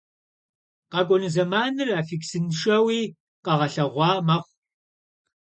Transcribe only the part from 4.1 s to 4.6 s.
мэхъу.